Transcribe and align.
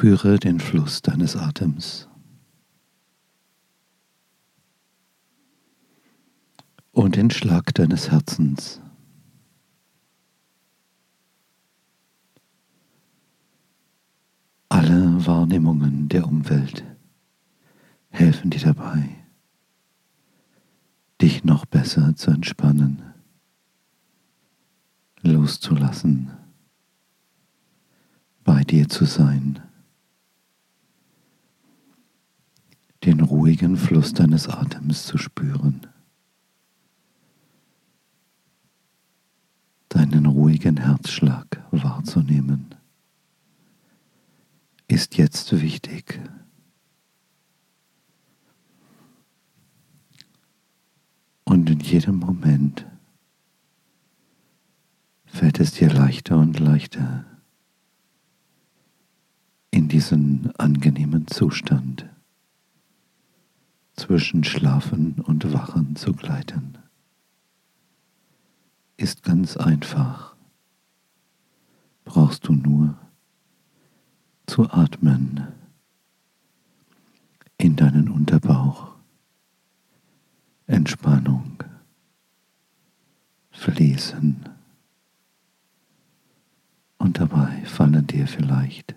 Spüre 0.00 0.38
den 0.38 0.60
Fluss 0.60 1.02
deines 1.02 1.36
Atems. 1.36 2.08
Und 6.90 7.16
den 7.16 7.30
Schlag 7.30 7.74
deines 7.74 8.10
Herzens. 8.10 8.80
Alle 14.70 15.26
Wahrnehmungen 15.26 16.08
der 16.08 16.26
Umwelt 16.26 16.82
helfen 18.08 18.48
dir 18.48 18.60
dabei, 18.60 19.06
dich 21.20 21.44
noch 21.44 21.66
besser 21.66 22.16
zu 22.16 22.30
entspannen, 22.30 23.02
loszulassen, 25.20 26.30
bei 28.44 28.64
dir 28.64 28.88
zu 28.88 29.04
sein. 29.04 29.60
Den 33.10 33.22
ruhigen 33.22 33.76
Fluss 33.76 34.12
deines 34.12 34.48
Atems 34.48 35.04
zu 35.04 35.18
spüren, 35.18 35.84
deinen 39.88 40.26
ruhigen 40.26 40.76
Herzschlag 40.76 41.60
wahrzunehmen, 41.72 42.72
ist 44.86 45.16
jetzt 45.16 45.60
wichtig. 45.60 46.20
Und 51.42 51.68
in 51.68 51.80
jedem 51.80 52.14
Moment 52.14 52.86
fällt 55.26 55.58
es 55.58 55.72
dir 55.72 55.92
leichter 55.92 56.38
und 56.38 56.60
leichter 56.60 57.24
in 59.72 59.88
diesen 59.88 60.54
angenehmen 60.56 61.26
Zustand 61.26 62.09
zwischen 64.00 64.44
Schlafen 64.44 65.20
und 65.20 65.52
Wachen 65.52 65.94
zu 65.94 66.14
gleiten. 66.14 66.78
Ist 68.96 69.22
ganz 69.22 69.58
einfach. 69.58 70.34
Brauchst 72.04 72.48
du 72.48 72.54
nur 72.54 72.96
zu 74.46 74.70
atmen 74.70 75.48
in 77.58 77.76
deinen 77.76 78.08
Unterbauch. 78.08 78.88
Entspannung, 80.66 81.62
Fließen. 83.50 84.48
Und 86.96 87.18
dabei 87.18 87.64
fallen 87.66 88.06
dir 88.06 88.26
vielleicht 88.26 88.94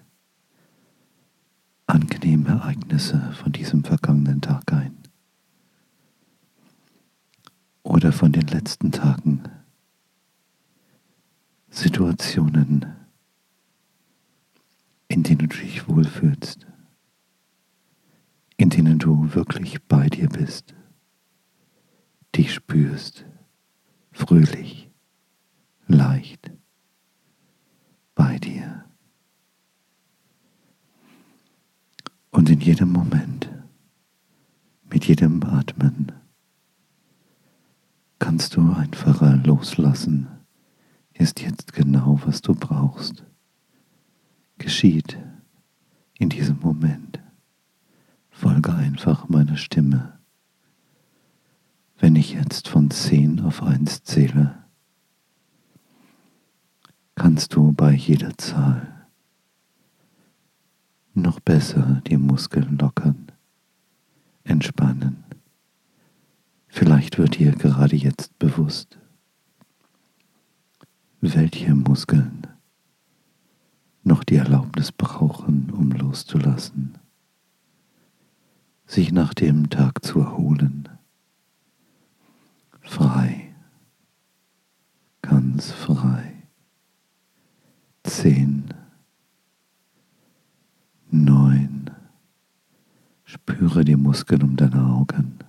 angenehme 1.94 2.50
Ereignisse 2.50 3.32
von 3.34 3.52
diesem 3.52 3.84
vergangenen 3.84 4.42
Tag 4.42 4.74
ein. 4.74 4.98
Oder 7.84 8.12
von 8.12 8.32
den 8.32 8.48
letzten 8.48 8.92
Tagen, 8.92 9.44
Situationen, 11.70 12.88
in 15.08 15.22
denen 15.22 15.50
du 15.50 15.58
dich 15.58 15.88
wohlfühlst, 15.88 16.66
in 18.58 18.70
denen 18.72 18.98
du 18.98 19.36
wirklich 19.36 19.84
bei 19.84 20.10
dir 20.10 20.30
bist, 20.30 20.74
dich 22.36 22.56
spürst, 22.56 23.26
fröhlich, 24.12 24.90
leicht, 25.88 26.52
bei 28.16 28.40
dir. 28.40 28.83
Und 32.34 32.50
in 32.50 32.60
jedem 32.62 32.92
Moment, 32.92 33.48
mit 34.90 35.06
jedem 35.06 35.44
Atmen, 35.44 36.12
kannst 38.18 38.56
du 38.56 38.74
einfacher 38.74 39.38
loslassen, 39.38 40.28
ist 41.14 41.42
jetzt 41.42 41.74
genau, 41.74 42.20
was 42.26 42.42
du 42.42 42.56
brauchst. 42.56 43.24
Geschieht 44.58 45.20
in 46.18 46.30
diesem 46.30 46.60
Moment. 46.60 47.22
Folge 48.32 48.74
einfach 48.74 49.30
meiner 49.30 49.58
Stimme. 49.58 50.18
Wenn 52.00 52.16
ich 52.16 52.34
jetzt 52.34 52.68
von 52.68 52.90
10 52.90 53.42
auf 53.42 53.62
1 53.62 54.04
zähle, 54.04 54.58
kannst 57.14 57.54
du 57.54 57.74
bei 57.74 57.92
jeder 57.94 58.36
Zahl 58.40 58.93
noch 61.14 61.40
besser 61.40 62.02
die 62.08 62.18
Muskeln 62.18 62.78
lockern, 62.78 63.32
entspannen. 64.44 65.24
Vielleicht 66.68 67.18
wird 67.18 67.38
dir 67.38 67.52
gerade 67.52 67.96
jetzt 67.96 68.38
bewusst, 68.40 68.98
welche 71.22 71.76
Muskeln 71.76 72.48
noch 74.04 74.24
die 74.24 74.36
Erlaubnis 74.36 74.92
brauchen, 74.92 75.70
um 75.72 75.92
loszulassen, 75.92 76.98
sich 78.86 79.12
nach 79.12 79.34
dem 79.34 79.70
Tag 79.70 80.04
zu 80.04 80.20
erholen, 80.20 80.90
frei, 82.82 83.54
ganz 85.22 85.72
frei. 85.72 86.34
Zehn, 88.04 88.66
neun, 91.14 91.92
spüre 93.24 93.86
die 93.86 93.96
Muskeln 93.96 94.44
um 94.44 94.56
deine 94.56 94.84
Augen 94.86 95.40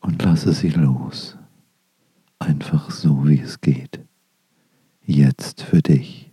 und 0.00 0.22
lasse 0.22 0.52
sie 0.52 0.70
los. 0.70 1.36
Einfach 2.38 2.90
so, 2.90 3.28
wie 3.28 3.38
es 3.38 3.60
geht. 3.60 4.00
Jetzt 5.04 5.62
für 5.62 5.82
dich. 5.82 6.32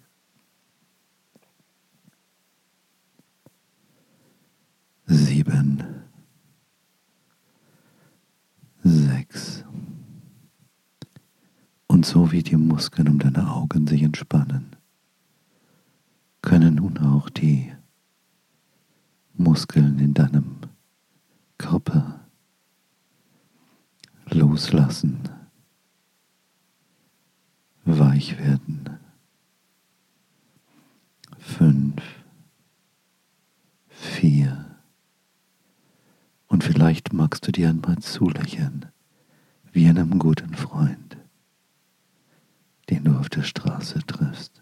Sieben. 5.06 5.84
Sechs. 8.84 9.64
Und 11.88 12.06
so 12.06 12.32
wie 12.32 12.44
die 12.44 12.58
Muskeln 12.58 13.08
um 13.08 13.20
deine 13.20 13.50
Augen 13.52 13.88
sich 13.88 14.02
entspannen, 14.04 14.76
können 16.48 16.76
nun 16.76 16.98
auch 17.00 17.30
die 17.30 17.74
Muskeln 19.34 20.00
in 20.00 20.14
deinem 20.14 20.62
Körper 21.58 22.22
loslassen, 24.30 25.28
weich 27.84 28.40
werden. 28.40 28.98
Fünf, 31.38 32.02
vier. 33.90 34.78
Und 36.48 36.64
vielleicht 36.64 37.12
magst 37.12 37.46
du 37.46 37.52
dir 37.52 37.68
einmal 37.68 37.98
zulächeln, 37.98 38.86
wie 39.74 39.90
einem 39.90 40.18
guten 40.18 40.56
Freund, 40.56 41.18
den 42.90 43.04
du 43.04 43.18
auf 43.18 43.28
der 43.28 43.44
Straße 43.44 44.00
triffst. 44.08 44.62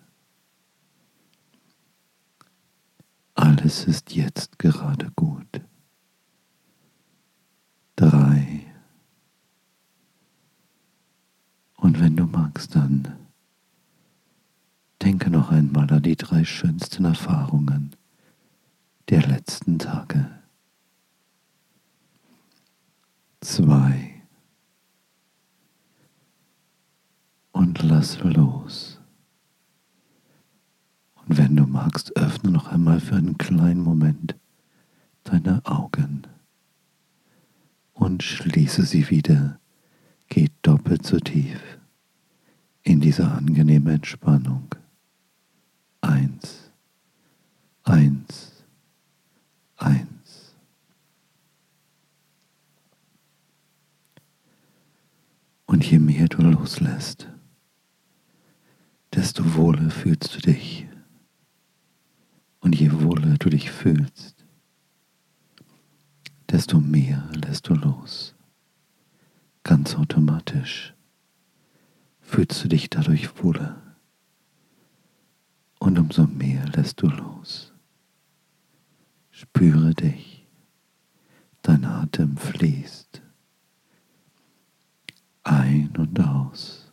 Alles 3.75 3.87
ist 3.87 4.15
jetzt 4.15 4.57
gerade 4.57 5.11
gut. 5.17 5.61
Drei, 7.97 8.65
Und 11.75 11.99
wenn 11.99 12.15
du 12.15 12.25
magst, 12.25 12.73
dann 12.73 13.15
denke 15.01 15.29
noch 15.29 15.51
einmal 15.51 15.91
an 15.91 16.01
die 16.01 16.15
drei 16.15 16.45
schönsten 16.45 17.03
Erfahrungen 17.03 17.95
der 19.09 19.27
letzten 19.27 19.77
Tage. 19.77 20.31
Zwei. 23.41 24.23
Und 27.51 27.83
lass 27.83 28.23
los. 28.23 28.99
Und 31.27 31.37
wenn 31.37 31.55
du 31.55 31.65
magst, 31.65 32.15
öffne 32.17 32.51
noch 32.51 32.67
einmal 32.67 32.99
für 32.99 33.15
einen 33.15 33.37
kleinen 33.37 33.81
Moment 33.81 34.35
deine 35.23 35.65
Augen 35.65 36.23
und 37.93 38.21
schließe 38.21 38.83
sie 38.83 39.09
wieder 39.09 39.59
geht 40.29 40.51
doppelt 40.61 41.05
so 41.05 41.19
tief 41.19 41.79
in 42.83 42.99
diese 42.99 43.29
angenehme 43.29 43.93
Entspannung. 43.93 44.67
Eins, 46.01 46.71
eins, 47.83 48.63
eins. 49.77 50.55
Und 55.65 55.83
je 55.89 55.97
mehr 55.97 56.27
du 56.27 56.43
loslässt, 56.43 57.27
desto 59.13 59.55
wohler 59.55 59.89
fühlst 59.89 60.35
du 60.35 60.41
dich, 60.41 60.87
Und 62.65 62.73
je 62.73 62.91
wohler 62.91 63.37
du 63.37 63.49
dich 63.51 63.69
fühlst, 63.69 64.43
desto 66.49 66.79
mehr 66.79 67.29
lässt 67.35 67.69
du 67.69 67.75
los. 67.75 68.33
Ganz 69.61 69.93
automatisch 69.93 70.95
fühlst 72.21 72.63
du 72.63 72.67
dich 72.67 72.89
dadurch 72.89 73.43
wohler. 73.43 73.79
Und 75.77 75.99
umso 75.99 76.25
mehr 76.25 76.67
lässt 76.69 77.03
du 77.03 77.07
los. 77.07 77.71
Spüre 79.29 79.93
dich, 79.93 80.47
dein 81.61 81.85
Atem 81.85 82.35
fließt 82.35 83.21
ein 85.43 85.93
und 85.97 86.19
aus, 86.19 86.91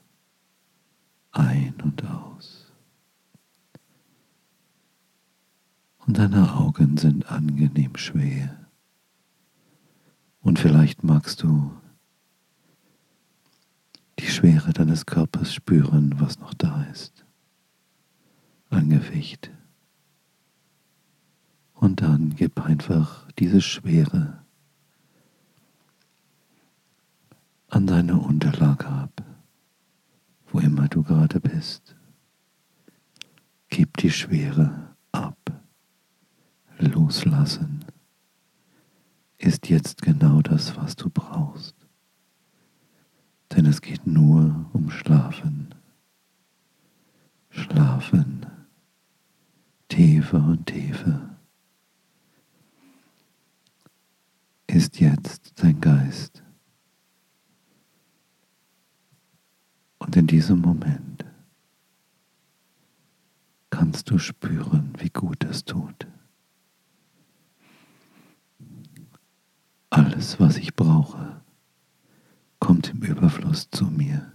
ein 1.31 1.73
und 1.83 2.05
aus. 2.05 2.62
Deine 6.15 6.53
Augen 6.57 6.99
sind 6.99 7.33
angenehm 7.33 7.97
schwer. 7.97 8.69
Und 10.43 10.59
vielleicht 10.59 11.03
magst 11.03 11.43
du 11.43 11.73
die 14.19 14.27
Schwere 14.27 14.75
deines 14.75 15.07
Körpers 15.07 15.55
spüren, 15.55 16.21
was 16.21 16.39
noch 16.39 16.53
da 16.53 16.85
ist. 16.93 17.25
An 18.69 18.91
Gewicht. 18.91 19.51
Und 21.73 22.03
dann 22.03 22.37
gib 22.37 22.61
einfach 22.61 23.27
diese 23.39 23.63
Schwere 23.63 24.45
an 27.69 27.87
deine 27.87 28.19
Unterlage 28.19 28.87
ab, 28.87 29.25
wo 30.49 30.59
immer 30.59 30.89
du 30.89 31.05
gerade 31.05 31.41
bist. 31.41 31.97
Gib 33.71 33.97
die 33.97 34.11
Schwere. 34.11 34.92
Loslassen 37.13 37.85
ist 39.37 39.69
jetzt 39.69 40.01
genau 40.01 40.41
das, 40.41 40.79
was 40.79 40.97
du 40.97 41.11
brauchst. 41.11 41.77
Denn 43.51 43.67
es 43.67 43.83
geht 43.83 44.07
nur 44.07 44.65
um 44.73 44.91
Schlafen. 44.91 45.75
Schlafen. 47.51 48.47
Tiefer 49.89 50.43
und 50.43 50.65
tiefer. 50.67 51.37
ist 54.69 54.99
jetzt 54.99 55.53
dein 55.63 55.79
Geist. 55.83 56.43
Und 59.99 60.17
in 60.17 60.27
diesem 60.27 60.63
Moment 60.63 61.27
kannst 63.69 64.09
du 64.09 64.17
spüren, 64.17 64.95
wie 64.97 65.11
gut 65.11 65.45
es 65.45 65.67
tut. 65.67 66.07
Alles, 69.93 70.41
was 70.41 70.57
ich 70.57 70.75
brauche, 70.75 71.43
kommt 72.61 72.89
im 72.89 73.03
Überfluss 73.03 73.69
zu 73.71 73.85
mir 73.85 74.33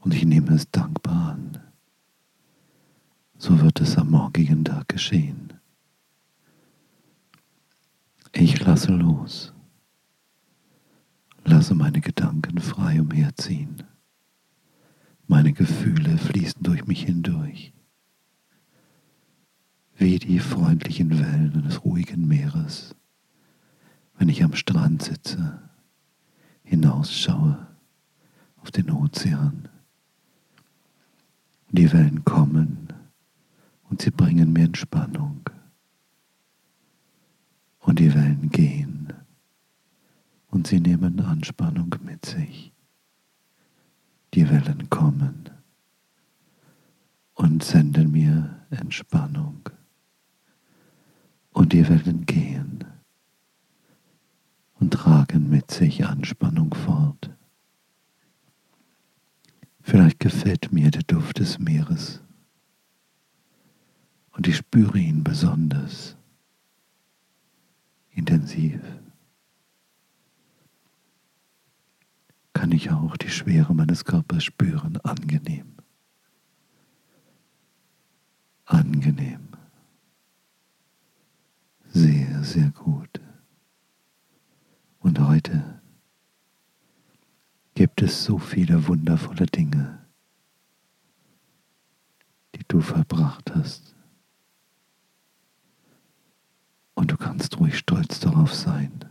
und 0.00 0.12
ich 0.12 0.26
nehme 0.26 0.52
es 0.52 0.70
dankbar 0.70 1.30
an. 1.30 1.58
So 3.38 3.58
wird 3.62 3.80
es 3.80 3.96
am 3.96 4.10
morgigen 4.10 4.62
Tag 4.66 4.86
geschehen. 4.90 5.54
Ich 8.32 8.60
lasse 8.60 8.92
los. 8.92 9.54
Lasse 11.46 11.74
meine 11.74 12.02
Gedanken 12.02 12.58
frei 12.58 13.00
umherziehen. 13.00 13.84
Meine 15.26 15.54
Gefühle 15.54 16.18
fließen 16.18 16.62
durch 16.62 16.86
mich 16.86 17.04
hindurch. 17.04 17.72
Wie 19.96 20.18
die 20.18 20.38
freundlichen 20.38 21.18
Wellen 21.18 21.54
eines 21.54 21.82
ruhigen 21.82 22.28
Meeres, 22.28 22.94
wenn 24.20 24.28
ich 24.28 24.44
am 24.44 24.54
Strand 24.54 25.02
sitze, 25.02 25.62
hinausschaue 26.62 27.66
auf 28.56 28.70
den 28.70 28.90
Ozean. 28.90 29.66
Die 31.70 31.90
Wellen 31.90 32.22
kommen 32.26 32.88
und 33.88 34.02
sie 34.02 34.10
bringen 34.10 34.52
mir 34.52 34.64
Entspannung 34.64 35.48
und 37.78 37.98
die 37.98 38.12
Wellen 38.12 38.50
gehen 38.50 39.10
und 40.48 40.66
sie 40.66 40.80
nehmen 40.80 41.20
Anspannung 41.20 41.94
mit 42.04 42.26
sich. 42.26 42.74
Die 44.34 44.50
Wellen 44.50 44.90
kommen 44.90 45.48
und 47.36 47.64
senden 47.64 48.12
mir 48.12 48.66
Entspannung 48.68 49.70
und 51.52 51.72
die 51.72 51.88
Wellen 51.88 52.26
gehen 52.26 52.79
und 54.80 54.92
tragen 54.94 55.48
mit 55.50 55.70
sich 55.70 56.06
Anspannung 56.06 56.74
fort. 56.74 57.30
Vielleicht 59.82 60.20
gefällt 60.20 60.72
mir 60.72 60.90
der 60.90 61.02
Duft 61.02 61.38
des 61.38 61.58
Meeres 61.58 62.22
und 64.32 64.48
ich 64.48 64.56
spüre 64.56 64.98
ihn 64.98 65.22
besonders 65.22 66.16
intensiv, 68.10 68.80
kann 72.52 72.72
ich 72.72 72.90
auch 72.90 73.16
die 73.16 73.30
Schwere 73.30 73.74
meines 73.74 74.04
Körpers 74.04 74.44
spüren, 74.44 74.98
angenehm. 74.98 75.74
Angenehm. 78.64 79.48
Sehr, 81.92 82.44
sehr 82.44 82.70
gut. 82.70 83.19
Und 85.00 85.18
heute 85.18 85.80
gibt 87.74 88.02
es 88.02 88.24
so 88.24 88.38
viele 88.38 88.86
wundervolle 88.86 89.46
Dinge, 89.46 89.98
die 92.54 92.64
du 92.68 92.80
verbracht 92.80 93.54
hast. 93.54 93.94
Und 96.94 97.10
du 97.10 97.16
kannst 97.16 97.58
ruhig 97.58 97.78
stolz 97.78 98.20
darauf 98.20 98.54
sein. 98.54 99.06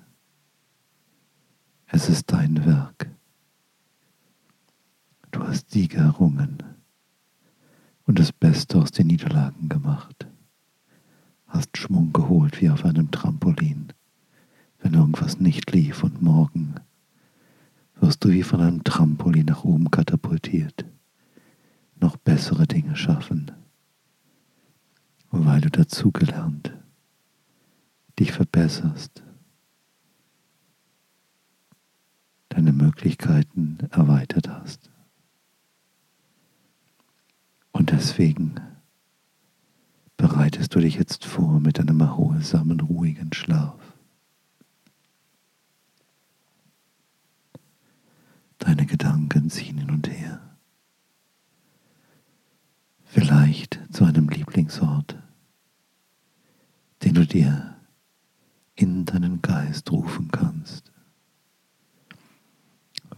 Es 1.88 2.08
ist 2.08 2.32
dein 2.32 2.66
Werk. 2.66 3.10
Du 5.32 5.42
hast 5.44 5.72
Siege 5.72 5.98
errungen 5.98 6.62
und 8.06 8.20
das 8.20 8.32
Beste 8.32 8.78
aus 8.78 8.92
den 8.92 9.08
Niederlagen 9.08 9.70
gemacht. 9.70 10.28
Hast 11.48 11.76
Schwung 11.78 12.14
geholt 12.14 12.62
wie 12.62 12.70
auf 12.70 12.86
einem 12.86 13.10
Trampolin, 13.10 13.92
wenn 14.80 14.94
irgendwas 14.94 15.40
nicht 15.40 15.72
lief 15.72 16.04
und 16.04 16.22
morgen 16.22 16.76
wirst 17.96 18.24
du 18.24 18.30
wie 18.30 18.44
von 18.44 18.62
einem 18.62 18.84
Trampolin 18.84 19.46
nach 19.46 19.64
oben 19.64 19.92
katapultiert, 19.92 20.86
noch 22.00 22.16
bessere 22.18 22.66
Dinge 22.66 22.96
schaffen, 22.96 23.52
weil 25.32 25.62
du 25.62 25.70
dazugelernt 25.70 26.74
dich 28.20 28.32
verbesserst, 28.32 29.24
deine 32.50 32.74
Möglichkeiten 32.74 33.78
erweitert 33.92 34.50
hast. 34.50 34.90
Und 37.72 37.92
deswegen 37.92 38.56
bereitest 40.18 40.76
du 40.76 40.80
dich 40.80 40.96
jetzt 40.96 41.26
vor 41.26 41.62
mit 41.62 41.80
einem 41.80 42.02
erholsamen, 42.02 42.82
ruhigen 42.82 43.32
Schlaf. 43.32 43.89
Deine 48.60 48.86
Gedanken 48.86 49.50
ziehen 49.50 49.78
hin 49.78 49.90
und 49.90 50.10
her. 50.10 50.42
Vielleicht 53.06 53.80
zu 53.92 54.06
einem 54.06 54.30
Lieblingsort, 54.30 55.18
den 57.04 57.16
du 57.16 57.26
dir 57.26 57.76
in 58.76 59.06
deinen 59.06 59.42
Geist 59.42 59.92
rufen 59.92 60.30
kannst, 60.32 60.92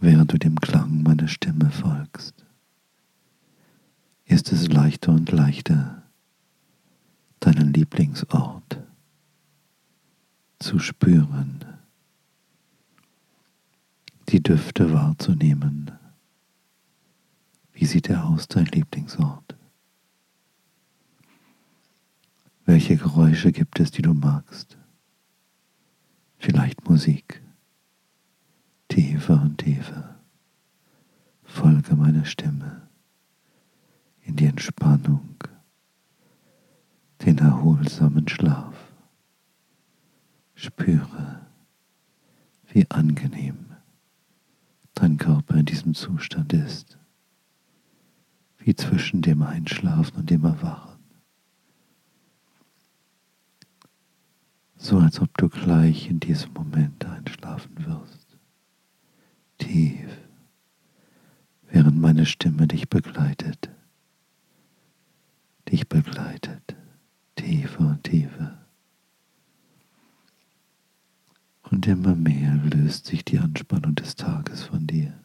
während 0.00 0.32
du 0.32 0.38
dem 0.38 0.58
Klang 0.60 1.02
meiner 1.02 1.28
Stimme 1.28 1.70
folgst, 1.70 2.46
ist 4.24 4.50
es 4.52 4.68
leichter 4.68 5.12
und 5.12 5.30
leichter, 5.30 6.02
deinen 7.40 7.72
Lieblingsort 7.72 8.80
zu 10.58 10.78
spüren, 10.78 11.61
die 14.32 14.42
Düfte 14.42 14.92
wahrzunehmen. 14.92 15.90
Wie 17.72 17.86
sieht 17.86 18.08
er 18.08 18.24
aus, 18.26 18.48
dein 18.48 18.66
Lieblingsort? 18.66 19.56
Welche 22.64 22.96
Geräusche 22.96 23.52
gibt 23.52 23.80
es, 23.80 23.90
die 23.90 24.02
du 24.02 24.14
magst? 24.14 24.78
vielleicht 26.42 26.88
Musik. 26.88 27.40
Tiefer 28.88 29.40
und 29.40 29.58
tiefer. 29.58 30.16
Folge 31.44 31.94
meiner 31.94 32.24
Stimme 32.24 32.88
in 34.22 34.36
die 34.36 34.46
Entspannung 34.46 35.36
den 37.24 37.38
erholsamen 37.38 38.26
Schlaf. 38.28 38.74
Spüre, 40.54 41.46
wie 42.72 42.90
angenehm 42.90 43.71
dein 45.02 45.18
Körper 45.18 45.56
in 45.56 45.66
diesem 45.66 45.94
Zustand 45.94 46.52
ist, 46.52 46.96
wie 48.58 48.76
zwischen 48.76 49.20
dem 49.20 49.42
Einschlafen 49.42 50.18
und 50.18 50.30
dem 50.30 50.44
Erwachen. 50.44 51.00
So 54.76 54.98
als 54.98 55.20
ob 55.20 55.36
du 55.38 55.48
gleich 55.48 56.08
in 56.08 56.20
diesem 56.20 56.52
Moment 56.52 57.04
einschlafen 57.04 57.84
wirst. 57.84 58.38
Tief, 59.58 60.08
während 61.68 62.00
meine 62.00 62.24
Stimme 62.24 62.68
dich 62.68 62.88
begleitet. 62.88 63.70
Dich 65.68 65.88
begleitet, 65.88 66.76
tiefer 67.34 67.80
und 67.80 68.04
tiefer. 68.04 68.61
Und 71.72 71.86
immer 71.86 72.14
mehr 72.14 72.54
löst 72.56 73.06
sich 73.06 73.24
die 73.24 73.38
Anspannung 73.38 73.94
des 73.94 74.14
Tages 74.14 74.62
von 74.62 74.86
dir. 74.86 75.18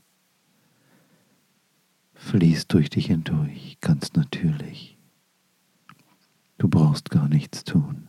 Fließt 2.13 2.71
durch 2.71 2.89
dich 2.89 3.07
hindurch, 3.07 3.77
ganz 3.81 4.13
natürlich. 4.13 4.97
Du 6.57 6.69
brauchst 6.69 7.09
gar 7.09 7.27
nichts 7.27 7.65
tun. 7.65 8.07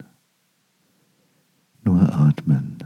Nur 1.83 2.01
atmen, 2.15 2.79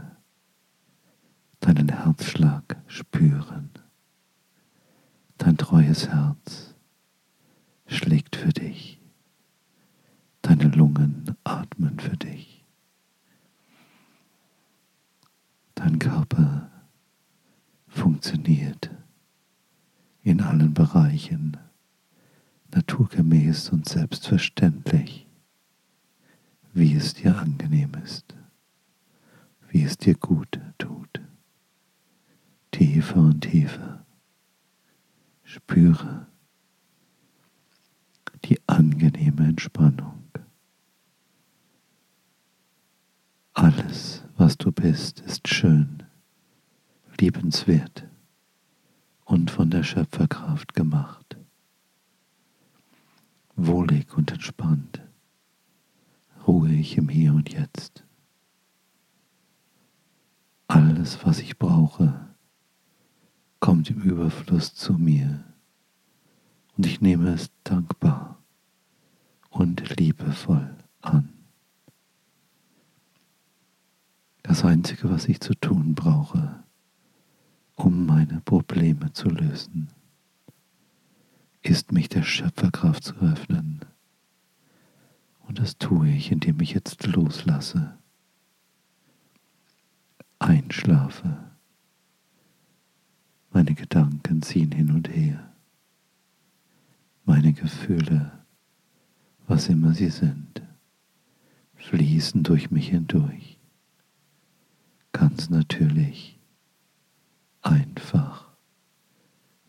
deinen 1.59 1.89
Herzschlag 1.89 2.81
spüren. 2.87 3.69
Dein 5.37 5.57
treues 5.57 6.09
Herz 6.09 6.73
schlägt 7.85 8.37
für 8.37 8.49
dich. 8.49 8.99
Deine 10.41 10.69
Lungen 10.69 11.35
atmen 11.43 11.99
für 11.99 12.17
dich. 12.17 12.53
Dein 15.83 15.99
Körper 15.99 16.69
funktioniert 17.87 18.89
in 20.21 20.39
allen 20.39 20.73
Bereichen 20.93 21.57
naturgemäß 22.71 23.69
und 23.69 23.89
selbstverständlich, 23.89 25.27
wie 26.71 26.93
es 26.93 27.15
dir 27.15 27.35
angenehm 27.35 27.93
ist, 28.03 28.35
wie 29.69 29.81
es 29.81 29.97
dir 29.97 30.13
gut 30.13 30.59
tut. 30.77 31.19
Tiefer 32.69 33.21
und 33.21 33.41
tiefer. 33.41 34.05
Spüre 35.41 36.27
die 38.45 38.59
angenehme 38.67 39.47
Entspannung. 39.47 40.29
Alles 43.53 44.25
was 44.37 44.57
du 44.59 44.71
bist, 44.71 45.21
ist 45.21 45.47
schön, 45.47 46.03
liebenswert 47.19 48.07
und 49.33 49.49
von 49.49 49.71
der 49.71 49.81
Schöpferkraft 49.81 50.75
gemacht. 50.75 51.37
Wohlig 53.55 54.15
und 54.15 54.31
entspannt, 54.31 55.01
ruhig 56.45 56.97
im 56.97 57.09
Hier 57.09 57.33
und 57.33 57.51
Jetzt. 57.51 58.05
Alles, 60.67 61.25
was 61.25 61.39
ich 61.39 61.57
brauche, 61.57 62.27
kommt 63.59 63.89
im 63.89 64.01
Überfluss 64.01 64.75
zu 64.75 64.93
mir 64.93 65.43
und 66.77 66.85
ich 66.85 67.01
nehme 67.01 67.33
es 67.33 67.49
dankbar 67.63 68.37
und 69.49 69.97
liebevoll 69.97 70.77
an. 71.01 71.33
Das 74.43 74.63
Einzige, 74.63 75.09
was 75.09 75.27
ich 75.27 75.39
zu 75.39 75.55
tun 75.55 75.95
brauche, 75.95 76.63
um 77.75 78.05
meine 78.05 78.41
Probleme 78.41 79.11
zu 79.13 79.29
lösen, 79.29 79.89
ist 81.61 81.91
mich 81.91 82.09
der 82.09 82.23
Schöpferkraft 82.23 83.03
zu 83.03 83.15
öffnen. 83.15 83.81
Und 85.47 85.59
das 85.59 85.77
tue 85.77 86.09
ich, 86.09 86.31
indem 86.31 86.59
ich 86.59 86.73
jetzt 86.73 87.05
loslasse, 87.07 87.97
einschlafe. 90.39 91.37
Meine 93.51 93.75
Gedanken 93.75 94.41
ziehen 94.41 94.71
hin 94.71 94.91
und 94.91 95.09
her. 95.09 95.51
Meine 97.25 97.53
Gefühle, 97.53 98.31
was 99.47 99.69
immer 99.69 99.93
sie 99.93 100.09
sind, 100.09 100.61
fließen 101.75 102.43
durch 102.43 102.71
mich 102.71 102.89
hindurch 102.89 103.53
ganz 105.13 105.49
natürlich, 105.49 106.32
einfach 107.63 108.47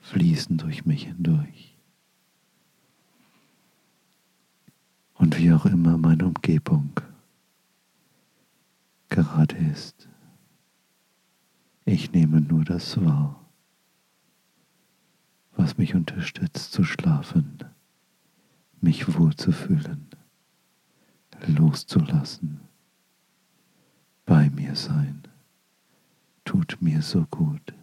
fließen 0.00 0.58
durch 0.58 0.84
mich 0.84 1.04
hindurch. 1.04 1.76
Und 5.14 5.38
wie 5.38 5.52
auch 5.52 5.64
immer 5.64 5.96
meine 5.96 6.26
Umgebung 6.26 6.90
gerade 9.08 9.56
ist, 9.56 10.08
ich 11.86 12.12
nehme 12.12 12.40
nur 12.40 12.64
das 12.64 13.02
wahr, 13.02 13.40
was 15.56 15.78
mich 15.78 15.94
unterstützt 15.94 16.72
zu 16.72 16.82
schlafen, 16.82 17.58
mich 18.80 19.16
wohlzufühlen, 19.16 20.08
loszulassen, 21.46 22.60
bei 24.26 24.50
mir 24.50 24.74
sein 24.74 25.22
tut 26.44 26.80
mir 26.80 27.02
so 27.02 27.26
gut. 27.30 27.74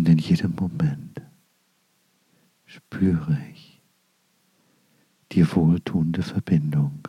Und 0.00 0.08
in 0.08 0.16
jedem 0.16 0.54
Moment 0.54 1.20
spüre 2.64 3.38
ich 3.52 3.82
die 5.32 5.46
wohltuende 5.54 6.22
Verbindung 6.22 7.06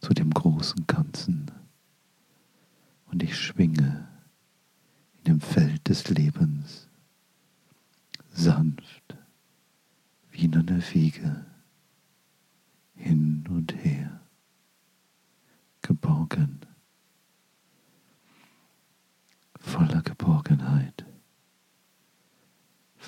zu 0.00 0.12
dem 0.12 0.30
großen 0.30 0.88
Ganzen. 0.88 1.52
Und 3.06 3.22
ich 3.22 3.38
schwinge 3.38 4.08
in 5.18 5.24
dem 5.34 5.40
Feld 5.40 5.88
des 5.88 6.08
Lebens 6.08 6.88
sanft 8.32 9.16
wie 10.32 10.46
in 10.46 10.56
einer 10.56 10.82
Wiege 10.92 11.46
hin 12.96 13.44
und 13.48 13.72
her, 13.84 14.20
geborgen 15.80 16.58
voller 19.60 20.02
Geborgenheit 20.02 21.01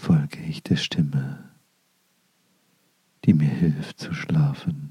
folge 0.05 0.39
ich 0.43 0.63
der 0.63 0.77
Stimme, 0.77 1.51
die 3.25 3.33
mir 3.33 3.49
hilft 3.49 3.99
zu 3.99 4.13
schlafen, 4.13 4.91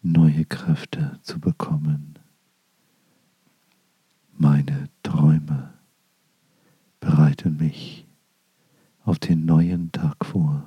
neue 0.00 0.46
Kräfte 0.46 1.18
zu 1.20 1.38
bekommen. 1.38 2.18
Meine 4.32 4.88
Träume 5.02 5.74
bereiten 7.00 7.58
mich 7.58 8.06
auf 9.04 9.18
den 9.18 9.44
neuen 9.44 9.92
Tag 9.92 10.24
vor. 10.24 10.66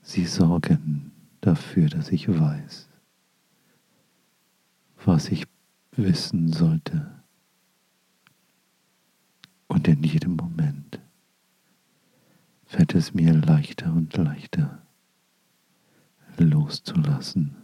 Sie 0.00 0.24
sorgen 0.24 1.12
dafür, 1.42 1.90
dass 1.90 2.12
ich 2.12 2.28
weiß, 2.28 2.88
was 5.04 5.28
ich 5.28 5.44
wissen 5.92 6.50
sollte 6.50 7.13
und 9.74 9.88
in 9.88 10.04
jedem 10.04 10.36
Moment 10.36 11.00
fällt 12.64 12.94
es 12.94 13.12
mir 13.12 13.34
leichter 13.34 13.92
und 13.92 14.16
leichter 14.16 14.86
loszulassen, 16.36 17.56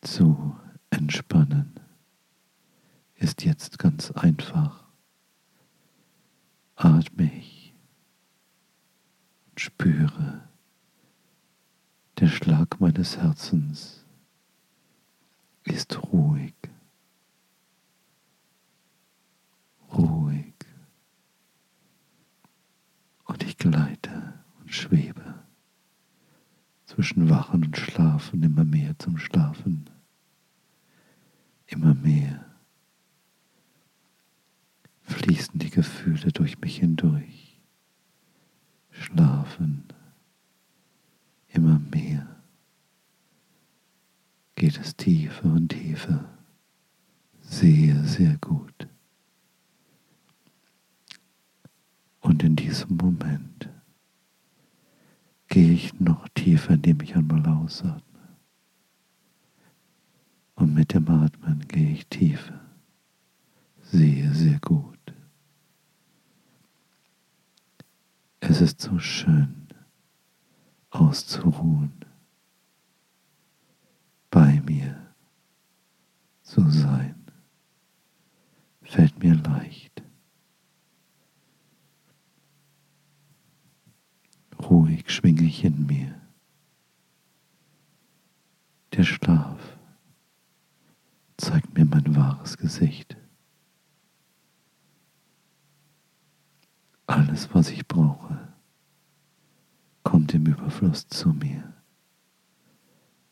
zu 0.00 0.56
entspannen, 0.88 1.78
ist 3.16 3.44
jetzt 3.44 3.78
ganz 3.78 4.10
einfach. 4.12 4.86
Atme 6.76 7.30
ich 7.36 7.74
und 9.50 9.60
spüre 9.60 10.48
der 12.18 12.28
Schlag 12.28 12.80
meines 12.80 13.18
Herzens 13.18 14.05
Erwachen 27.36 27.64
und 27.64 27.76
Schlafen, 27.76 28.42
immer 28.42 28.64
mehr 28.64 28.98
zum 28.98 29.18
Schlafen, 29.18 29.90
immer 31.66 31.92
mehr 31.92 32.46
fließen 35.02 35.58
die 35.58 35.68
Gefühle 35.68 36.32
durch 36.32 36.58
mich 36.60 36.78
hindurch, 36.78 37.60
schlafen, 38.90 39.84
immer 41.48 41.78
mehr 41.78 42.26
geht 44.54 44.78
es 44.78 44.96
tiefer 44.96 45.52
und 45.52 45.68
tiefer, 45.68 46.24
sehr, 47.42 48.02
sehr 48.04 48.38
gut. 48.38 48.88
Und 52.20 52.42
in 52.42 52.56
diesem 52.56 52.96
Moment 52.96 53.55
gehe 55.56 55.72
ich 55.72 55.98
noch 55.98 56.28
tiefer, 56.34 56.74
indem 56.74 57.00
ich 57.00 57.16
einmal 57.16 57.46
ausatme. 57.46 58.02
Und 60.54 60.74
mit 60.74 60.92
dem 60.92 61.08
Atmen 61.08 61.66
gehe 61.66 61.92
ich 61.92 62.06
tiefer. 62.08 62.60
Sehr, 63.80 64.34
sehr 64.34 64.58
gut. 64.60 64.98
Es 68.40 68.60
ist 68.60 68.82
so 68.82 68.98
schön 68.98 69.68
auszuruhen, 70.90 72.04
bei 74.28 74.60
mir 74.60 75.14
zu 76.42 76.68
sein. 76.68 77.14
Fällt 78.82 79.18
mir 79.22 79.36
leicht. 79.36 79.95
Ruhig 84.68 85.10
schwinge 85.10 85.42
ich 85.42 85.62
in 85.64 85.86
mir. 85.86 86.20
Der 88.92 89.04
Schlaf 89.04 89.76
zeigt 91.36 91.74
mir 91.74 91.84
mein 91.84 92.16
wahres 92.16 92.56
Gesicht. 92.56 93.16
Alles, 97.06 97.54
was 97.54 97.70
ich 97.70 97.86
brauche, 97.86 98.48
kommt 100.02 100.34
im 100.34 100.46
Überfluss 100.46 101.06
zu 101.08 101.28
mir. 101.28 101.72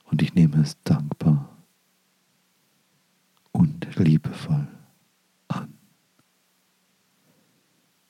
Und 0.04 0.22
ich 0.22 0.34
nehme 0.34 0.60
es 0.60 0.80
dankbar 0.84 1.56
und 3.50 3.96
liebevoll 3.96 4.68
an. 5.48 5.74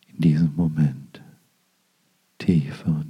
In 0.09 0.19
diesem 0.21 0.55
Moment 0.55 1.23
tiefer 2.39 2.89
und 2.89 3.04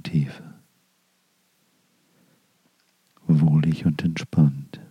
wohlig 3.55 3.85
und 3.85 4.03
entspannt, 4.03 4.81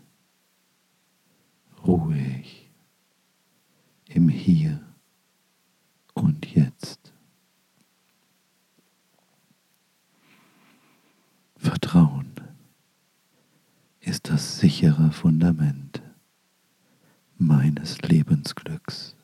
ruhig 1.87 2.71
im 4.07 4.31
Hier 4.31 4.81
und 6.15 6.47
Jetzt. 6.47 7.13
Vertrauen 11.57 12.33
ist 14.01 14.31
das 14.31 14.61
sichere 14.61 15.13
Fundament 15.13 16.01
meines 17.37 18.01
Lebensglücks. 18.01 19.15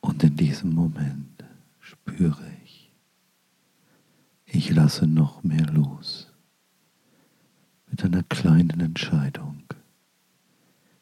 Und 0.00 0.22
in 0.22 0.36
diesem 0.36 0.72
Moment 0.72 1.44
spüre 1.80 2.48
ich, 2.64 2.92
ich 4.44 4.70
lasse 4.70 5.08
noch 5.08 5.42
mehr 5.42 5.66
los. 5.66 6.32
Mit 7.96 8.04
einer 8.04 8.24
kleinen 8.24 8.80
Entscheidung 8.80 9.62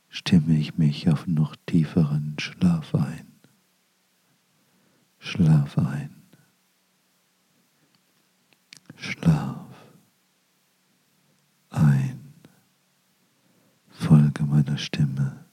stimme 0.09 0.57
ich 0.57 0.79
mich 0.79 1.09
auf 1.11 1.27
noch 1.27 1.57
tieferen 1.67 2.37
Schlaf 2.39 2.95
ein. 2.95 3.27
Schlaf 5.19 5.77
ein. 5.77 6.15
Schlaf 8.95 9.67
ein. 11.71 12.21
Folge 13.89 14.45
meiner 14.45 14.79
Stimme 14.79 15.47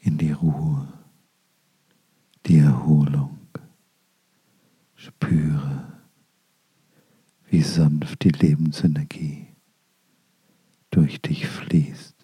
in 0.00 0.16
die 0.16 0.32
Ruhe, 0.32 0.88
die 2.46 2.60
Erholung. 2.60 3.40
Spüre, 4.96 5.92
wie 7.50 7.60
sanft 7.74 8.22
die 8.22 8.30
Lebensenergie 8.30 9.48
durch 10.90 11.20
dich 11.20 11.48
fließt. 11.48 12.14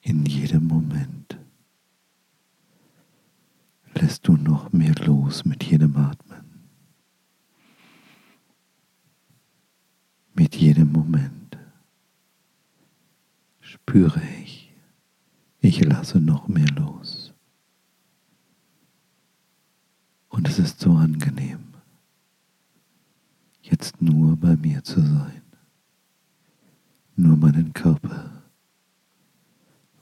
In 0.00 0.26
jedem 0.26 0.66
Moment 0.66 1.38
lässt 3.94 4.26
du 4.26 4.36
noch 4.36 4.72
mehr 4.72 4.94
los 5.06 5.44
mit 5.44 5.62
jedem 5.62 5.96
Atmen. 5.96 6.44
Mit 10.34 10.56
jedem 10.56 10.90
Moment 10.90 11.56
spüre 13.60 14.20
ich, 14.42 14.74
ich 15.60 15.84
lasse 15.84 16.20
noch 16.20 16.48
mehr 16.48 16.68
los. 16.76 17.03
Und 20.44 20.50
es 20.50 20.58
ist 20.58 20.78
so 20.78 20.92
angenehm, 20.92 21.72
jetzt 23.62 24.02
nur 24.02 24.36
bei 24.36 24.56
mir 24.56 24.84
zu 24.84 25.00
sein, 25.00 25.40
nur 27.16 27.38
meinen 27.38 27.72
Körper 27.72 28.30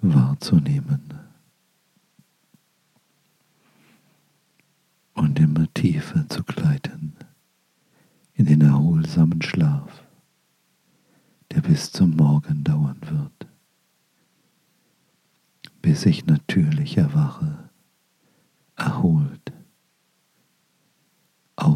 wahrzunehmen. 0.00 1.00
und 5.14 5.38
immer 5.38 5.72
tiefer 5.74 6.28
zu 6.28 6.42
gleiten 6.42 7.14
in 8.34 8.46
den 8.46 8.62
erholsamen 8.62 9.42
Schlaf, 9.42 10.02
der 11.52 11.60
bis 11.60 11.92
zum 11.92 12.16
Morgen 12.16 12.64
dauern 12.64 12.98
wird, 13.02 13.46
bis 15.82 16.04
ich 16.04 16.26
natürlich 16.26 16.96
erwache, 16.96 17.70
erholt, 18.74 19.41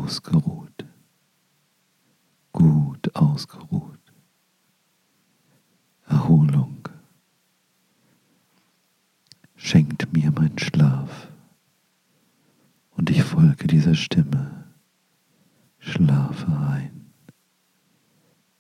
ausgeruht, 0.07 0.87
gut 2.53 3.17
ausgeruht, 3.17 4.13
Erholung 6.07 6.89
schenkt 9.57 10.13
mir 10.13 10.31
mein 10.31 10.57
Schlaf 10.61 11.29
und 12.93 13.11
ich 13.11 13.25
folge 13.25 13.67
dieser 13.67 13.97
Stimme. 13.97 14.65
Schlafe 15.81 16.53
ein. 16.57 17.13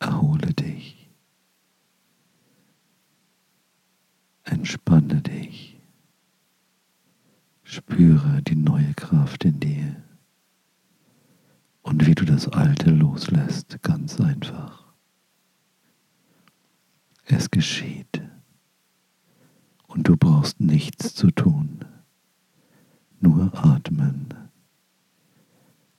Erhole 0.00 0.52
dich. 0.52 1.08
Entspanne 4.42 5.22
dich. 5.22 5.78
Spüre 7.62 8.42
die 8.42 8.56
neue 8.56 8.94
Kraft 8.94 9.44
in 9.44 9.60
dir 9.60 10.05
und 11.86 12.04
wie 12.04 12.16
du 12.16 12.24
das 12.24 12.48
Alte 12.48 12.90
loslässt, 12.90 13.80
ganz 13.80 14.20
einfach. 14.20 14.84
Es 17.26 17.48
geschieht. 17.48 18.22
Und 19.86 20.08
du 20.08 20.16
brauchst 20.16 20.58
nichts 20.58 21.14
zu 21.14 21.30
tun. 21.30 21.84
Nur 23.20 23.52
atmen, 23.54 24.34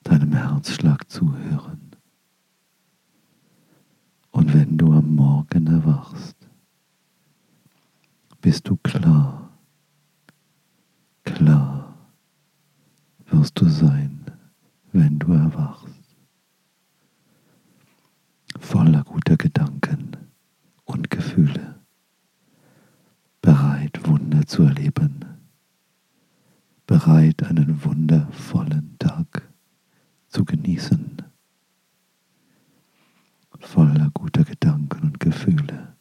deinem 0.04 0.34
Herzschlag 0.34 1.10
zuhören. 1.10 1.96
Und 4.32 4.54
wenn 4.54 4.78
du 4.78 4.92
am 4.92 5.16
Morgen 5.16 5.68
erwachst, 5.68 6.36
bist 8.42 8.68
du 8.68 8.76
klar, 8.76 9.58
klar 11.24 11.96
wirst 13.28 13.60
du 13.60 13.70
sein, 13.70 14.27
wenn 14.98 15.20
du 15.20 15.32
erwachst. 15.32 15.88
Voller 18.60 19.04
guter 19.04 19.38
Gedanken 19.38 20.18
und 20.86 21.10
Gefühle, 21.10 21.80
bereit 23.42 24.06
Wunder 24.08 24.46
zu 24.46 24.64
erleben 24.64 25.28
bereit, 26.88 27.44
einen 27.44 27.84
wundervollen 27.84 28.96
Tag 28.98 29.48
zu 30.30 30.46
genießen, 30.46 31.22
voller 33.60 34.10
guter 34.14 34.46
Gedanken 34.46 35.04
und 35.04 35.20
Gefühle, 35.20 35.96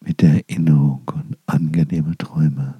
mit 0.00 0.22
der 0.22 0.48
Erinnerung 0.48 1.06
und 1.14 1.38
angenehme 1.46 2.16
Träume. 2.16 2.79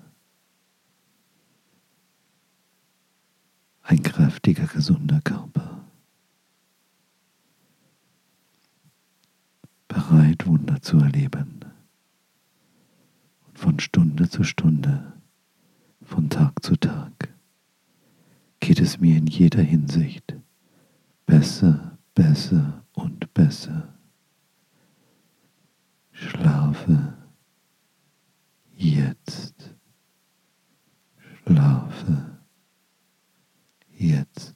Ein 3.90 4.04
kräftiger, 4.04 4.68
gesunder 4.68 5.20
Körper. 5.22 5.84
Bereit, 9.88 10.46
Wunder 10.46 10.80
zu 10.80 10.98
erleben. 10.98 11.64
Und 13.48 13.58
von 13.58 13.80
Stunde 13.80 14.28
zu 14.28 14.44
Stunde 14.44 15.14
von 16.02 16.30
Tag 16.30 16.62
zu 16.62 16.76
Tag 16.76 17.34
geht 18.60 18.78
es 18.78 19.00
mir 19.00 19.16
in 19.16 19.26
jeder 19.26 19.62
Hinsicht 19.62 20.36
besser, 21.26 21.98
besser 22.14 22.84
und 22.92 23.34
besser. 23.34 23.92
Schlafe 26.12 27.14
jetzt. 28.76 29.74
Schlafe 31.42 32.29
jetzt. 34.00 34.54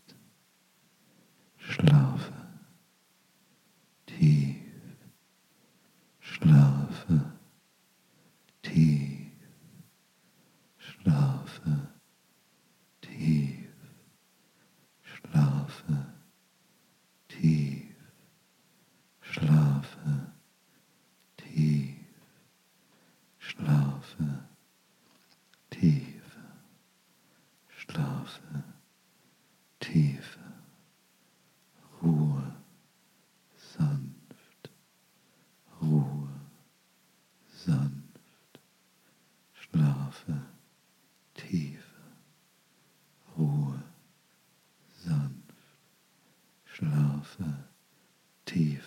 Schlafe, 47.24 47.44
tiefe 48.44 48.44
Ruhe, 48.44 48.83